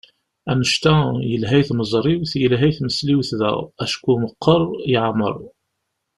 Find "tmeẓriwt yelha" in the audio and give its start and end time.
1.67-2.65